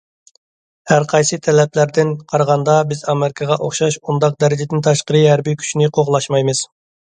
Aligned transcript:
ھەرقايسى 0.91 1.37
تەرەپلەردىن 1.47 2.13
قارىغاندا، 2.33 2.79
بىز 2.93 3.05
ئامېرىكىغا 3.13 3.59
ئوخشاش 3.67 4.01
ئۇنداق 4.01 4.41
دەرىجىدىن 4.47 4.85
تاشقىرى 4.91 5.25
ھەربىي 5.29 5.61
كۈچنى 5.63 5.95
قوغلاشمايمىز. 6.01 6.67